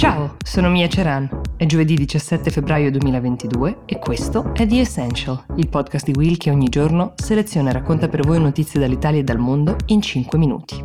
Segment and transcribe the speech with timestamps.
[0.00, 1.28] Ciao, sono Mia Ceran.
[1.58, 6.48] È giovedì 17 febbraio 2022 e questo è The Essential, il podcast di Will che
[6.48, 10.80] ogni giorno seleziona e racconta per voi notizie dall'Italia e dal mondo in 5 minuti.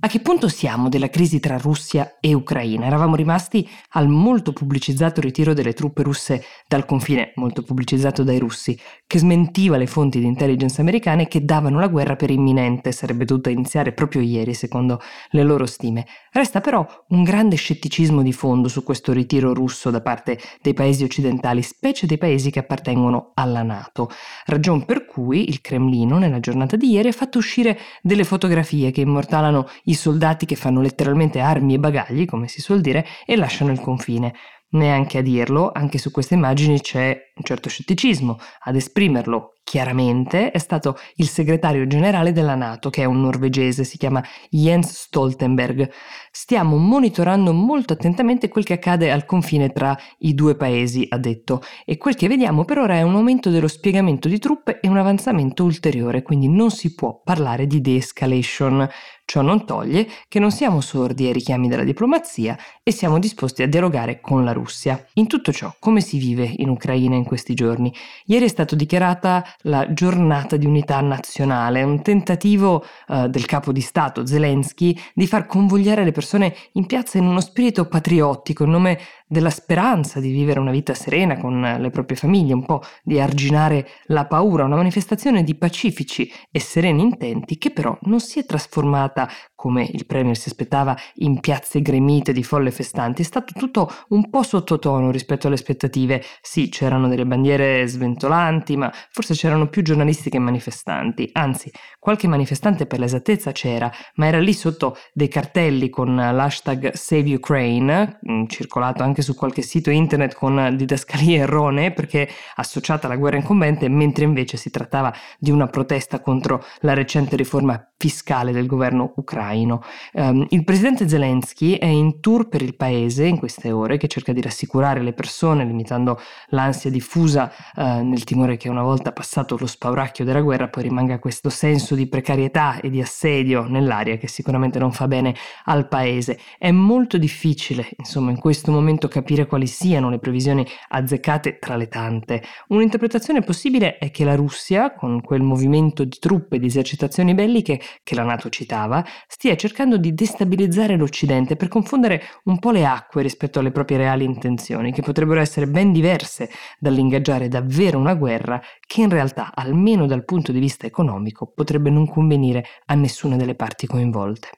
[0.00, 2.86] A che punto siamo della crisi tra Russia e Ucraina?
[2.86, 8.78] Eravamo rimasti al molto pubblicizzato ritiro delle truppe russe dal confine, molto pubblicizzato dai russi,
[9.08, 13.50] che smentiva le fonti di intelligence americane che davano la guerra per imminente, sarebbe dovuta
[13.50, 16.06] iniziare proprio ieri, secondo le loro stime.
[16.30, 21.02] Resta però un grande scetticismo di fondo su questo ritiro russo da parte dei paesi
[21.02, 24.08] occidentali, specie dei paesi che appartengono alla Nato.
[24.46, 29.00] Ragion per cui il Cremlino, nella giornata di ieri, ha fatto uscire delle fotografie che
[29.00, 33.72] immortalano i soldati che fanno letteralmente armi e bagagli, come si suol dire, e lasciano
[33.72, 34.34] il confine.
[34.70, 38.38] Neanche a dirlo, anche su queste immagini c'è un certo scetticismo.
[38.64, 43.98] Ad esprimerlo chiaramente è stato il segretario generale della Nato, che è un norvegese, si
[43.98, 45.90] chiama Jens Stoltenberg.
[46.30, 51.62] Stiamo monitorando molto attentamente quel che accade al confine tra i due paesi, ha detto,
[51.84, 54.96] e quel che vediamo per ora è un aumento dello spiegamento di truppe e un
[54.96, 58.88] avanzamento ulteriore, quindi non si può parlare di de-escalation.
[59.28, 63.68] Ciò non toglie che non siamo sordi ai richiami della diplomazia e siamo disposti a
[63.68, 65.04] dialogare con la Russia.
[65.14, 67.94] In tutto ciò, come si vive in Ucraina in questi giorni?
[68.24, 73.80] Ieri è stata dichiarata la giornata di unità nazionale, un tentativo uh, del capo di
[73.80, 78.98] Stato Zelensky di far convogliare le persone in piazza in uno spirito patriottico in nome
[79.28, 83.86] della speranza di vivere una vita serena con le proprie famiglie, un po' di arginare
[84.06, 89.28] la paura, una manifestazione di pacifici e sereni intenti che però non si è trasformata,
[89.54, 93.22] come il Premier si aspettava, in piazze gremite di folle festanti.
[93.22, 96.22] È stato tutto un po' sottotono rispetto alle aspettative.
[96.40, 101.28] Sì, c'erano delle bandiere sventolanti, ma forse c'erano più giornalisti che manifestanti.
[101.32, 107.34] Anzi, qualche manifestante per l'esattezza c'era, ma era lì sotto dei cartelli con l'hashtag Save
[107.34, 113.16] Ukraine, mm, circolato anche anche su qualche sito internet con didascalie erronee perché associata alla
[113.16, 118.66] guerra incombente, mentre invece si trattava di una protesta contro la recente riforma fiscale del
[118.66, 119.82] governo ucraino.
[120.12, 124.32] Um, il presidente Zelensky è in tour per il paese in queste ore che cerca
[124.32, 126.20] di rassicurare le persone limitando
[126.50, 131.18] l'ansia diffusa uh, nel timore che una volta passato lo spauracchio della guerra poi rimanga
[131.18, 135.34] questo senso di precarietà e di assedio nell'aria che sicuramente non fa bene
[135.64, 136.38] al paese.
[136.56, 141.88] È molto difficile, insomma, in questo momento capire quali siano le previsioni azzeccate tra le
[141.88, 142.42] tante.
[142.68, 147.80] Un'interpretazione possibile è che la Russia, con quel movimento di truppe e di esercitazioni belliche,
[148.02, 153.22] che la Nato citava, stia cercando di destabilizzare l'Occidente per confondere un po' le acque
[153.22, 159.00] rispetto alle proprie reali intenzioni, che potrebbero essere ben diverse dall'ingaggiare davvero una guerra che
[159.00, 163.86] in realtà, almeno dal punto di vista economico, potrebbe non convenire a nessuna delle parti
[163.86, 164.57] coinvolte.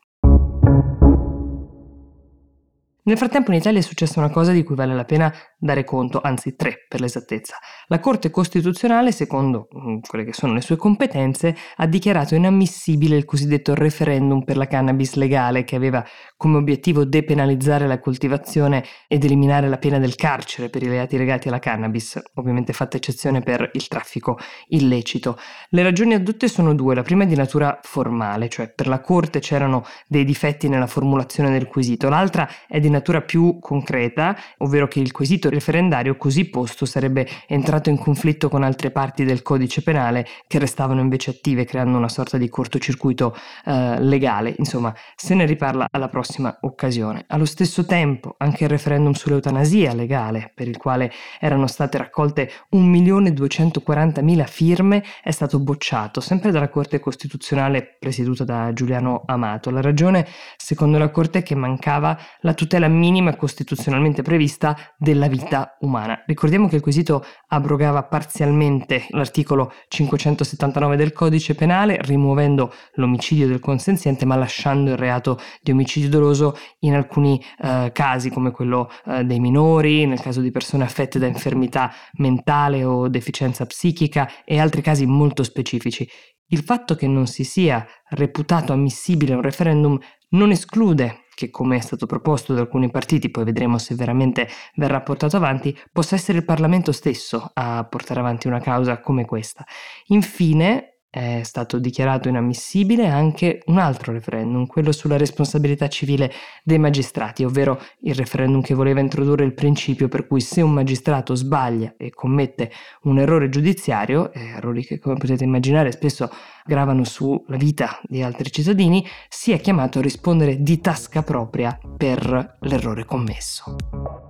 [3.10, 6.21] Nel frattempo in Italia è successa una cosa di cui vale la pena dare conto,
[6.21, 7.56] anzi tre per l'esattezza.
[7.88, 13.25] La Corte Costituzionale, secondo mm, quelle che sono le sue competenze, ha dichiarato inammissibile il
[13.25, 16.06] cosiddetto referendum per la cannabis legale che aveva
[16.37, 21.49] come obiettivo depenalizzare la coltivazione ed eliminare la pena del carcere per i reati legati
[21.49, 24.38] alla cannabis, ovviamente fatta eccezione per il traffico
[24.69, 25.37] illecito.
[25.70, 29.41] Le ragioni addotte sono due, la prima è di natura formale, cioè per la Corte
[29.41, 34.87] c'erano dei difetti nella formulazione del quesito, l'altra è di natura natura più concreta, ovvero
[34.87, 39.83] che il quesito referendario così posto sarebbe entrato in conflitto con altre parti del codice
[39.83, 43.34] penale che restavano invece attive, creando una sorta di cortocircuito
[43.65, 44.55] eh, legale.
[44.59, 47.25] Insomma, se ne riparla alla prossima occasione.
[47.28, 54.47] Allo stesso tempo, anche il referendum sull'eutanasia legale, per il quale erano state raccolte 1.240.000
[54.47, 59.71] firme, è stato bocciato, sempre dalla Corte Costituzionale presieduta da Giuliano Amato.
[59.71, 65.77] La ragione, secondo la Corte, è che mancava la tutela minima costituzionalmente prevista della vita
[65.81, 66.23] umana.
[66.27, 74.25] Ricordiamo che il quesito abrogava parzialmente l'articolo 579 del codice penale, rimuovendo l'omicidio del consenziente
[74.25, 79.41] ma lasciando il reato di omicidio doloso in alcuni eh, casi come quello eh, dei
[79.41, 85.06] minori, nel caso di persone affette da infermità mentale o deficienza psichica e altri casi
[85.06, 86.09] molto specifici.
[86.53, 89.99] Il fatto che non si sia reputato ammissibile un referendum
[90.31, 95.00] non esclude che come è stato proposto da alcuni partiti, poi vedremo se veramente verrà
[95.00, 99.64] portato avanti, possa essere il Parlamento stesso a portare avanti una causa come questa.
[100.08, 107.43] Infine, è stato dichiarato inammissibile anche un altro referendum, quello sulla responsabilità civile dei magistrati,
[107.43, 112.11] ovvero il referendum che voleva introdurre il principio per cui se un magistrato sbaglia e
[112.11, 112.71] commette
[113.03, 116.31] un errore giudiziario, errori che come potete immaginare spesso
[116.65, 123.05] gravano sulla vita di altri cittadini, sia chiamato a rispondere di tasca propria per l'errore
[123.05, 124.30] commesso.